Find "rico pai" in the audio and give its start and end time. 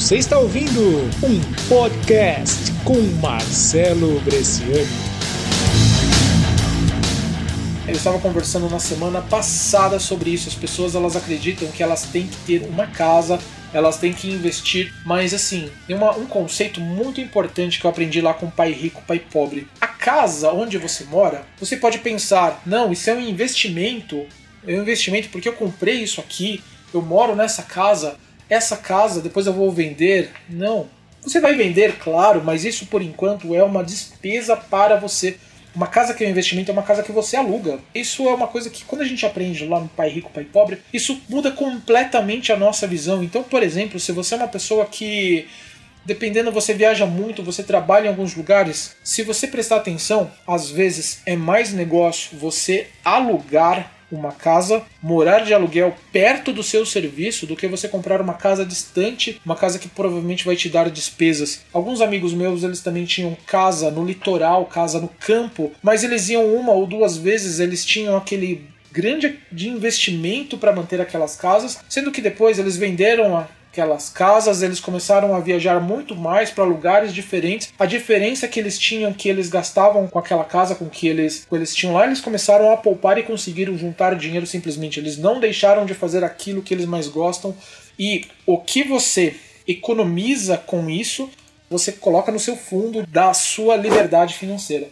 18.72-19.18, 40.08-40.44